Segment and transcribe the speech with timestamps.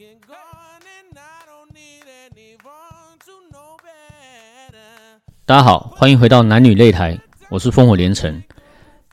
[0.00, 5.20] can go on and I don't need anyone to know better.
[5.44, 7.20] 大家好，欢迎回到男女擂台，
[7.50, 8.42] 我是烽火连城。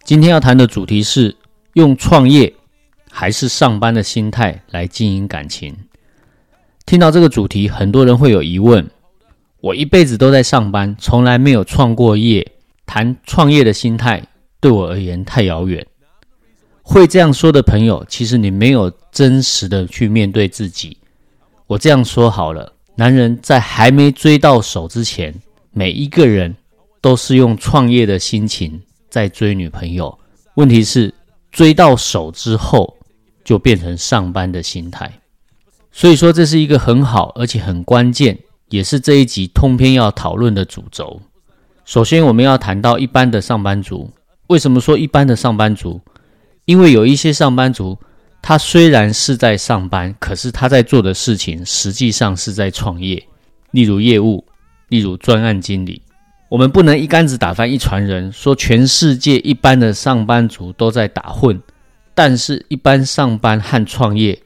[0.06, 1.36] 今天要谈的主题是
[1.74, 2.54] 用创业
[3.12, 5.76] 还是上班的心态来经营感情。
[6.86, 8.90] 听到这个主题，很多人会有疑问：
[9.60, 12.50] 我一辈子都在上班，从来没有创过业，
[12.86, 14.24] 谈创业的心态
[14.62, 15.86] 对我而言太遥远。
[16.90, 20.98] 会这样说的朋友，其实你没有真实的去面对自己。
[21.68, 25.36] 我这样说好了，男人在还没追到手之前，
[25.72, 26.56] 每一个人
[27.02, 30.18] 都是用创业的心情在追女朋友。
[30.54, 31.14] 问题是
[31.52, 32.96] 追到手之后，
[33.44, 35.12] 就变成上班的心态。
[35.92, 41.20] 所以说，这是一个很好而且很关键，也是这一集通篇要讨论的主轴。
[41.84, 44.10] 首先，我们要谈到一般的上班族。
[44.48, 46.00] 为什么说一般的上班族？
[46.68, 47.98] 因为有一些上班族，
[48.42, 53.26] 他虽然是在上班，可是他在做的事情实际上是在创业。
[53.72, 54.46] 例如业务，
[54.90, 56.02] 例如专案经理。
[56.50, 61.58] 我们不能一竿子打翻一船人，说全世界一般的上班族都在打混。
[62.14, 64.38] 但是，一般上班和创业，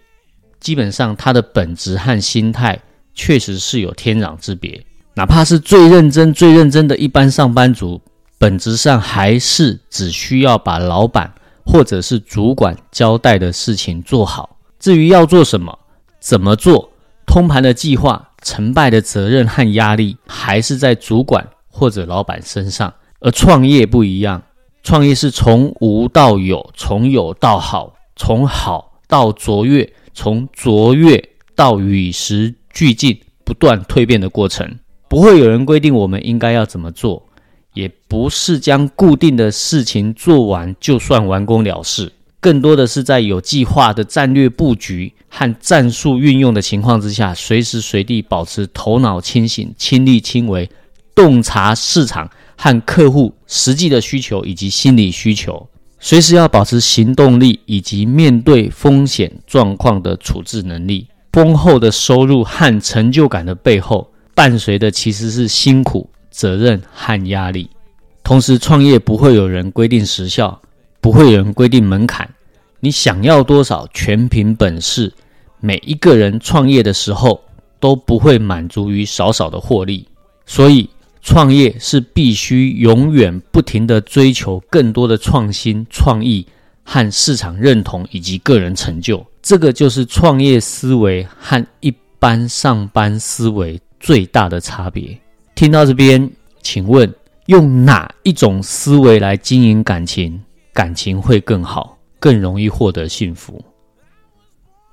[0.60, 2.80] 基本上他的本质和心态
[3.16, 4.80] 确实是有天壤之别。
[5.16, 8.00] 哪怕是最认真、最认真的一般上班族，
[8.38, 11.34] 本质上还是只需要把老板。
[11.66, 15.80] 或者是主管交代的事情做好，至于要做什么、
[16.20, 16.90] 怎么做，
[17.26, 22.94] 通盘的计划、成败的责任和压力，还是在主管或者老板身上。
[23.20, 24.42] 而创业不一样，
[24.82, 34.80] 创业是从无到有，从有到好，从好到卓越，从卓越到与时俱进、不断蜕变的过程。
[35.08, 37.28] 不会有人规定我们应该要怎么做。
[37.74, 50.70] 也不是将固定的事情做完就算完工了事，更多的是在有计划的战略布局和战术运用的情况之下，随时随地保持头脑清醒、亲力亲为，
[51.16, 55.68] 洞察市场和客户实际的需求以及心理需求，
[56.00, 61.08] 随时要保持行动力以及面对风险状况的处置能力。
[61.32, 66.10] 丰厚的收入和成就感的背后，伴随的其实是辛苦。
[66.32, 67.70] 责任和压力，
[68.24, 70.60] 同时创业不会有人规定时效，
[71.00, 72.28] 不会有人规定门槛，
[72.80, 75.14] 你想要多少全凭本事。
[75.60, 77.40] 每一个人创业的时候
[77.80, 80.08] 都不会满足于少少的获利，
[80.48, 80.90] 所以
[81.22, 86.48] 创业是必须永远不停的追求更多的创新、创意
[86.84, 89.24] 和市场认同以及个人成就。
[89.44, 95.16] 这个就是创业思维和一般上班思维最大的差别。
[95.62, 96.28] 听到这边，
[96.64, 97.14] 请问
[97.46, 100.42] 用哪一种思维来经营感情，
[100.74, 103.64] 感情会更好，更容易获得幸福？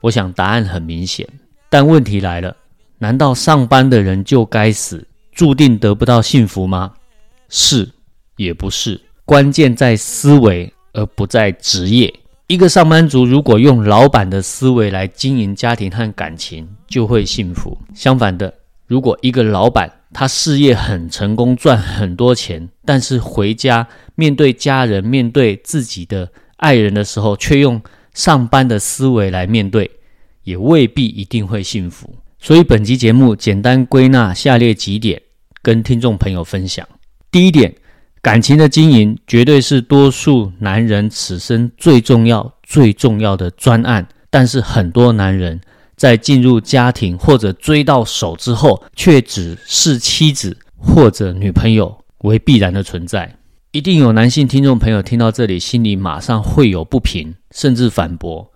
[0.02, 1.26] 我想答案很明显，
[1.70, 2.54] 但问题来了：
[2.98, 6.92] 难道上班的人就该死，注定得不到幸福吗？
[7.48, 7.88] 是，
[8.36, 9.00] 也不是。
[9.24, 12.12] 关键在思维，而不在职业。
[12.46, 17.78] 一个上班族如果用老板的思维来经营家庭和感情，就会幸福。
[17.94, 18.52] 相反的，
[18.88, 27.80] 如果一个老板，他事业很成功，赚很多钱，但是回家面对家人、面对自己的爱人的时候，却用
[28.14, 29.90] 上班的思维来面对，
[30.42, 32.16] 也未必一定会幸福。
[32.40, 35.20] 所以，本集节目简单归纳下列几点，
[35.60, 36.88] 跟听众朋友分享。
[37.30, 37.74] 第一点，
[38.22, 45.60] 感情的经营绝对是多数男人此生最重要、最重要的专案，但是很多男人。
[45.98, 53.36] 在进入家庭或者追到手之后，却只视妻子或者女朋友为必然的存在。
[53.72, 58.50] 一定有男性听众朋友听到这里，心里马上会有不平，甚至反驳：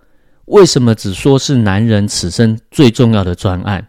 [0.46, 3.88] 为什么只说是男人此生最重要的专案？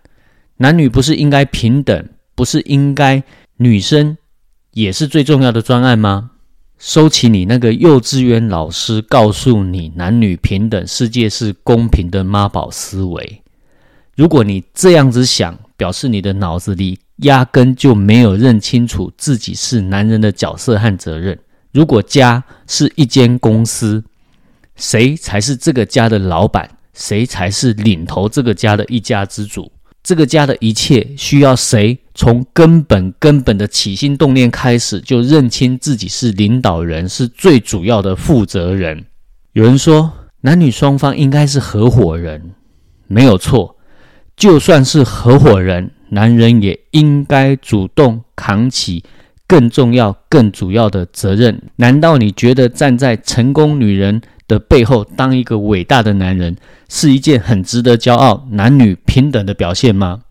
[0.57, 2.09] 男女不是应该平等？
[2.35, 3.23] 不是应该
[3.57, 4.17] 女生
[4.71, 6.31] 也是最重要的专案吗？
[6.79, 13.42] 收起你那个幼稚园老师告诉你男女平等、世界是公平的妈宝思维。
[14.15, 21.37] 如果你这样子想，表示你的脑子里压根就没有认清楚自己是男人的角色和责任。
[21.71, 24.03] 如果家是一间公司，
[24.75, 26.69] 谁才是这个家的老板？
[26.93, 29.71] 谁才是领头这个家的一家之主？
[30.03, 39.03] 这个家的一切需要谁从根本根本的起心动念开始就认清自己是领导人，是最主要的负责人？
[39.53, 42.51] 有人说，男女双方应该是合伙人，
[43.07, 43.75] 没有错。
[44.35, 49.03] 就算是合伙人，男人也应该主动扛起
[49.47, 51.61] 更重要、更主要的责任。
[51.75, 56.55] 难道你觉得站在成功女人的背后当一个伟大的男人，
[56.89, 60.21] 是一件很值得骄傲、男女平等的表现吗？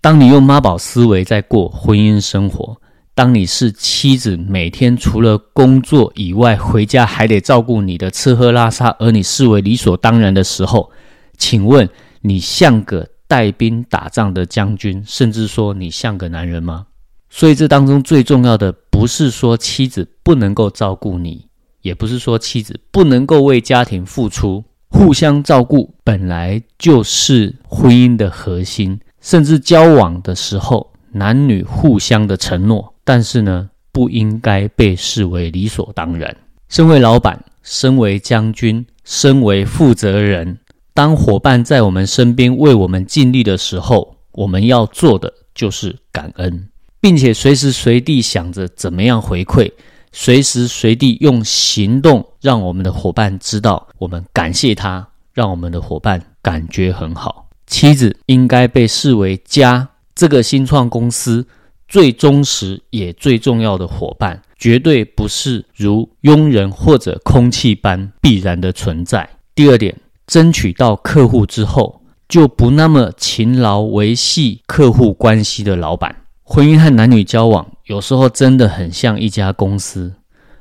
[0.00, 2.76] 当你用妈宝思维在过婚姻生活，
[3.14, 10.90] 当你是妻子，每天除了工作以外，回家还得照顾你的吃喝拉撒，而你视为理所当然的时候，
[11.38, 11.88] 请问
[12.20, 16.86] 你像个带兵打仗的将军，甚至说你像个男人吗？
[17.28, 21.48] 所以这当中最重要的，不是说妻子不能够照顾你。
[21.82, 36.36] 也不是说妻子不能够为家庭付出，互相照顾本来就是婚姻的核心，甚至交往的时候男女互相的承诺，但是呢，不应该被视为理所当然。
[36.68, 40.56] 身为老板，身为将军，身为负责人，
[40.94, 46.68] 当伙伴在我们身边为我们尽力的时候，我们要做的就是感恩，
[47.00, 49.68] 并且随时随地想着怎么样回馈。
[50.12, 57.48] 随时随地用行动让我们的伙伴知道我们感谢他，让我们的伙伴感觉很好。
[57.66, 61.44] 妻子应该被视为家这个新创公司
[61.88, 69.28] 最忠实也最重要的伙伴，绝对不是如佣人或者空气般必然的存在。
[69.56, 69.92] 第二点，
[70.26, 76.16] 争取到客户之后，就不那么勤劳维系客户关系的老板。
[76.42, 80.14] 婚姻和男女交往，有时候真的很像一家公司，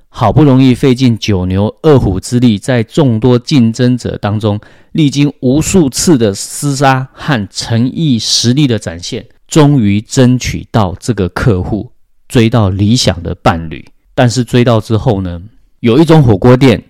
[0.07, 4.59] 好不容易费尽九牛二虎之力，在众多竞争者当中，
[4.91, 11.91] 历经无数次的厮杀和诚意实力的展现，终于争取到这个客户，
[12.27, 13.85] 追到理想的伴侣。
[14.15, 15.41] 但是追到之后呢，
[15.79, 16.81] 有一种火锅店，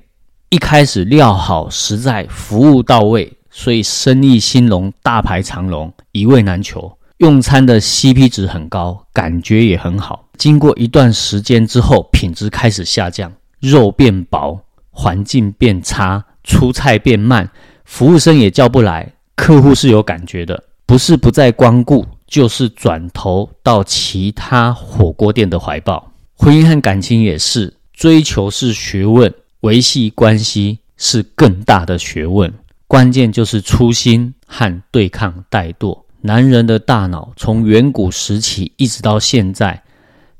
[0.53, 6.95] 一开始料好实在，服务到位，所以生意兴隆，大排长龙，一位难求。
[7.17, 10.27] 用餐的 CP 值很高，感觉也很好。
[10.37, 14.59] 经过一段时间之后，品质开始下降，肉变薄，
[14.91, 17.49] 环境变差，出菜变慢，
[17.83, 19.11] 服务生也叫不来。
[19.35, 26.11] 客户是有感觉的，不是不再光顾，就是转头到其他火锅店的怀抱。
[26.35, 29.33] 婚姻和感情也是，追求是学问，
[29.63, 32.53] 维系关系是更大的学问。
[32.85, 35.97] 关键就是初心和对抗怠惰。
[36.21, 39.83] 男人的大脑从远古时期一直到现在，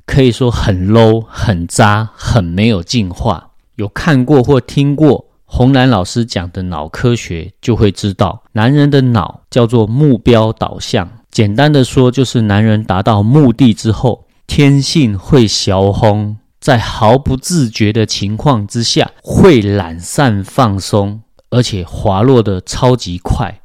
[0.04, 3.52] 可以说很 low、很渣、很没有进化。
[3.76, 11.10] 有看过或听过红蓝老师讲的脑科学，就会知道，男人的脑叫做目标导向。
[11.30, 21.20] 简单的说，就是男人达到目的之后，天性会小轰，在毫不自觉的情况之下，会懒散放松，
[21.50, 23.60] 而且滑落的超级快，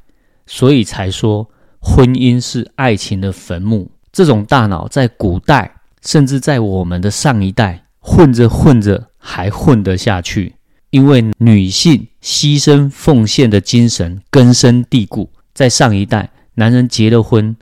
[0.46, 1.50] 所以才说。
[1.80, 3.90] 婚姻是爱情的坟墓。
[4.12, 5.76] 这种大脑在古代，
[6.06, 10.56] 甚至在我们的上一代，混着混着还混得下去，
[10.90, 15.30] 因为女性牺牲奉献的精神根深蒂固。
[15.54, 17.56] 在上一代，男人结了婚，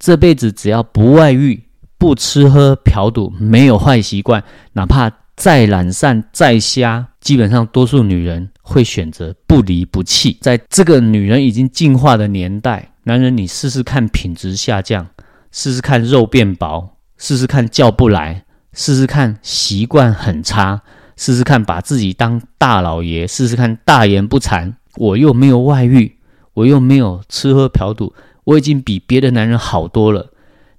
[0.00, 1.62] 这辈子只要不外遇、
[2.02, 10.36] 不吃喝嫖赌、没有坏习惯，哪怕再懒散、再瞎，基本上多数女人会选择不离不弃。
[10.40, 12.90] 在这个女人已经进化的年代。
[13.04, 15.06] 男人，你试试看品质下降，
[15.52, 20.82] 试试看肉变薄，试试看叫不来，试试看习惯很差，
[21.16, 24.74] 试试看把自己当大老爷，试试看大言不惭。
[24.96, 26.16] 我又没有外遇，
[26.54, 28.12] 我又没有吃喝嫖赌，
[28.42, 30.31] 我已经比别的男人好多了。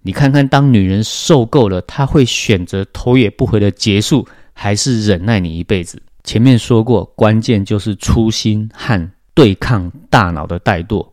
[0.06, 6.02] 你看看，当女人受够了，她会选择头也不回的结束，还是忍耐你一辈子？
[6.26, 11.08] 前面说过，关键就是初心和对抗大脑的怠惰。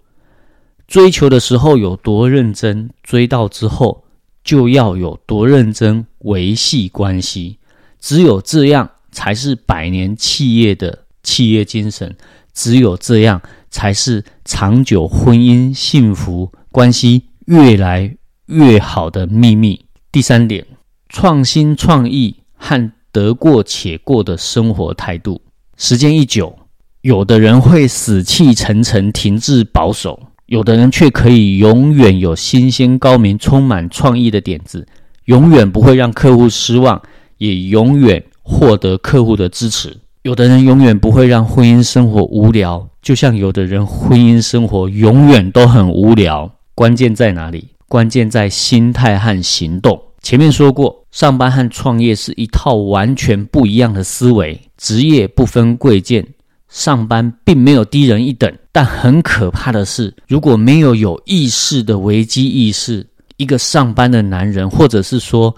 [0.88, 4.02] 追求的时候有多认真，追到之后
[4.42, 7.58] 就要有多认真维系关系。
[8.00, 12.16] 只有这样才是百年企业的企业精神，
[12.52, 18.16] 只有这样才是长久婚姻幸福关系越来
[18.50, 19.86] 越好的秘密。
[20.12, 20.66] 第三点，
[21.08, 25.40] 创新创意和得过且过的生活态度。
[25.76, 26.58] 时间一久，
[27.00, 30.20] 有的人会死气沉沉、停滞保守。
[30.46, 34.84] 有的人却可以永远有新鲜、高明、充满创意的点子，
[35.26, 37.00] 永远不会让客户失望，
[37.38, 39.96] 也永远获得客户的支持。
[40.22, 46.50] 有的人永远不会让婚姻生活无聊，就像有的人婚姻生活永远都很无聊。
[46.74, 47.68] 关键在哪里？
[47.90, 50.00] 关键在心态和行动。
[50.22, 56.24] 前面说过，上班和创业是一套完全不一样的思维，职业不分贵贱。
[56.68, 63.04] 上班并没有低人一等，但很可怕的是，如果没有有意识的危机意识，
[63.38, 65.56] 一个上班的男人，或者是说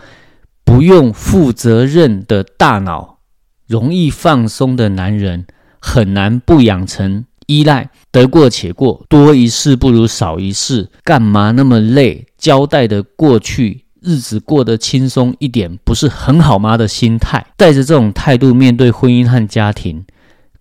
[0.64, 3.18] 不用负责任的大脑、
[3.66, 5.44] 容易放松的男人，
[5.78, 7.90] 很难不养成依赖。
[8.10, 12.26] 得过且过，多一事不如少一事，干嘛那么累？
[12.36, 16.76] 交代的过去，日子过得轻松一点，不是很好吗？
[16.76, 20.04] 的心态，带着这种态度面对婚姻和家庭，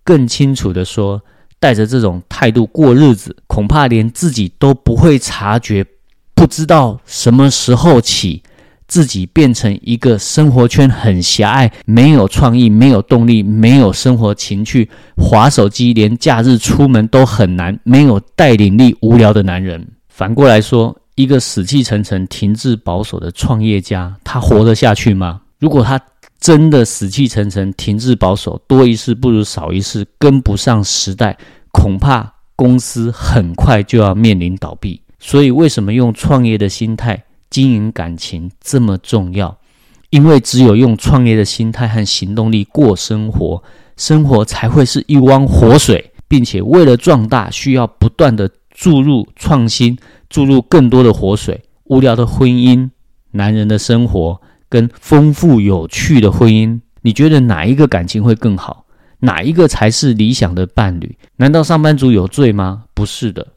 [0.02, 1.20] 更清楚的说，
[1.60, 5.84] 带着这种态度过日子，恐怕连自己都不会察觉，
[6.34, 8.42] 不知道什么时候起。
[8.92, 19.82] 自己变成一个生活圈很狭隘、没有创意、没有动力、没有生活情趣、划手机，连假日出门都很难、没有带领力、无聊的男人。
[20.10, 25.40] 反过来说，一个死气沉沉、停滞保守的创业家，他活得下去吗？
[25.58, 25.98] 如果他
[26.38, 31.34] 真的死气沉沉、停滞保守，多一事不如少一事，跟不上时代，
[31.70, 35.00] 恐怕公司很快就要面临倒闭。
[35.18, 37.24] 所以，为什么用创业的心态？
[37.52, 39.58] 经营感情这么重要，
[40.08, 43.62] 因为只有用创业的心态和行动力过生活，
[43.98, 49.98] 生活才会是一汪活水，并且为了壮大，需要不断的注入创新，
[50.30, 51.60] 注入更多的活水。
[51.84, 52.88] 无聊的婚姻，
[53.32, 54.40] 男人的生活
[54.70, 58.86] 跟丰富有趣的婚姻，你觉得哪一个感情会更好？
[59.18, 61.18] 哪一个才是理想的伴侣？
[61.36, 62.84] 难道上班族有罪吗？
[62.94, 63.48] 不是的，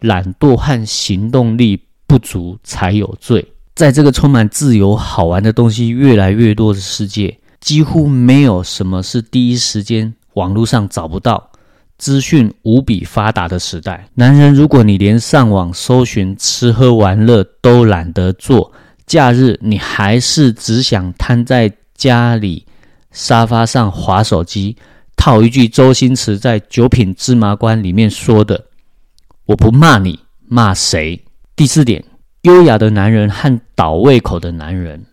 [0.00, 1.83] 懒惰和行动力。
[2.06, 3.46] 不足才有罪。
[3.74, 11.50] 在这个充满自由、好玩的东西越来越多的世界，几乎没有什么是第一时间网络上找不到、
[11.98, 14.08] 资讯无比发达的时代。
[14.14, 18.70] 男人，如果你连上网搜寻吃喝玩乐都懒得做，
[19.06, 22.64] 假日你还是只想瘫在家里
[23.10, 24.76] 沙发上划手机，
[25.16, 28.66] 套一句周星驰在《九品芝麻官》里面说的
[29.46, 31.20] ：“我不骂你，骂谁？”
[31.56, 32.04] 第四点，
[32.42, 35.06] 优雅的男人和倒胃口的男人。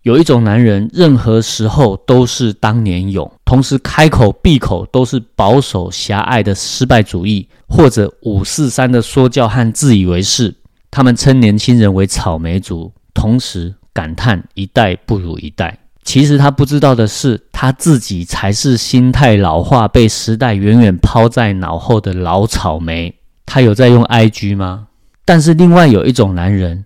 [0.00, 10.54] 有一种男人，任何时候都是当年勇，同时开口闭口都是保守狭隘的失败主义，或者五四三的说教和自以为是。
[10.90, 15.78] 他们称年轻人为草莓族，同时感叹一代不如一代。
[16.04, 23.14] 其实他不知道的是，他自己才是心态老化、被时代远远抛在脑后的老草莓。
[23.46, 24.88] 他有在用 IG 吗？
[25.24, 26.84] 但是另外有一种男人，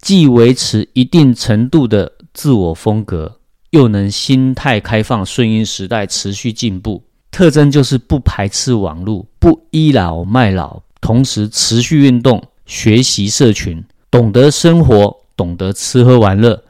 [0.00, 7.02] 既维持一定程度的自我风格，又能心态开放、顺应时代、持续进步。
[7.30, 16.62] 特征就是不排斥网络，不倚老卖老，同时持续运动、学习社群，懂得生活，懂得吃喝玩乐，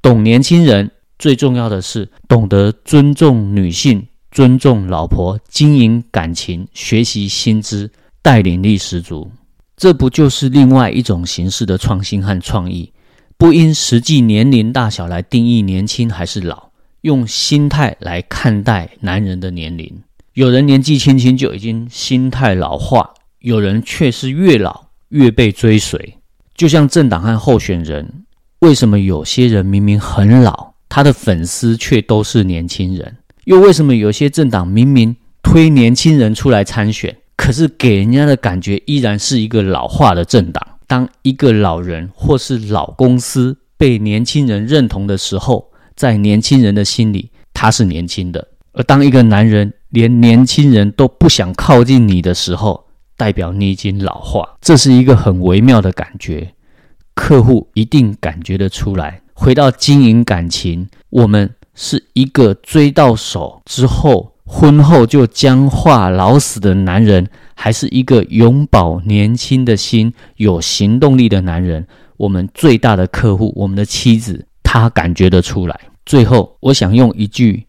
[0.00, 0.90] 懂年轻人。
[1.18, 7.90] 最重要的是，懂得尊重女性、尊重老婆、经营感情、学习新知。
[8.24, 9.30] 带领力十足，
[9.76, 12.90] 这不就是另外一种形式的创新和创意？
[13.36, 16.70] 不因实际年龄大小来定义年轻还是老，
[17.02, 20.00] 用心态来看待男人的年龄。
[20.32, 26.14] 有人年纪轻轻就已经心态老化，有人却是越老越被追随。
[26.54, 28.24] 就像政党和候选人，
[28.60, 33.18] 为什么有些人明明很老，他的粉丝却都是年轻人？
[33.44, 37.14] 又为什么有些政党明明推年轻人出来参选？
[37.36, 40.66] 可是给人家的感觉依然是一个老化的政党。
[40.86, 48.40] 当一个老人或是老公司被年轻人认同的时候，在年轻人的心里他是年轻的；
[48.72, 52.86] 而当一个男人连年轻人都不想靠近你的时候，
[53.16, 54.56] 代表你已经老化。
[54.60, 56.54] 这是一个很微妙的感觉，
[57.14, 59.22] 客户一定感觉得出来。
[59.32, 64.33] 回到经营感情，我们是一个追到手之后。
[64.56, 71.84] 婚后就僵化老死的男人，还是一个永葆年轻的心、有行动力的男人？
[72.16, 75.78] 我们最大的客户，我们的妻子，她感觉得出来。
[76.06, 77.66] 最后，我想用一句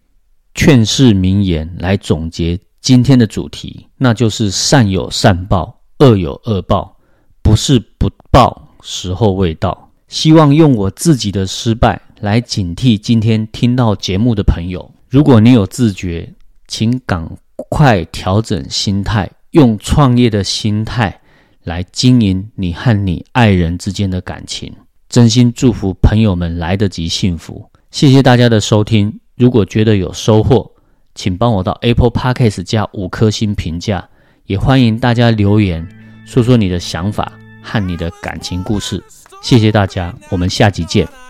[0.54, 6.96] 劝世名言来总结今天的主题，那就是“善有善报，恶有恶报，
[7.42, 9.90] 不是不报，时候未到”。
[10.08, 14.92] 希望用我自己的失败来警惕今天听到节目的朋友。
[15.10, 16.32] 如果你有自觉，
[16.68, 21.22] 请赶快调整心态，用创业的心态
[21.64, 24.74] 来经营你和你爱人之间的感情。
[25.08, 27.70] 真心祝福朋友们来得及幸福。
[27.92, 29.20] 谢谢大家的收听。
[29.36, 30.72] 如果觉得有收获，
[31.14, 34.10] 请帮我到 Apple Podcast 加五颗星评价，
[34.46, 35.88] 也欢迎大家留言
[36.26, 37.32] 说说你的想法
[37.62, 39.02] 和你的感情故事。
[39.42, 41.25] 谢谢大家，我们下集见。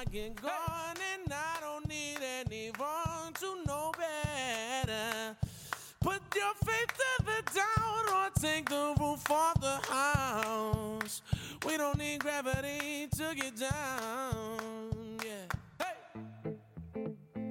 [8.69, 11.21] The roof off the house.
[11.67, 14.94] We don't need gravity to get down.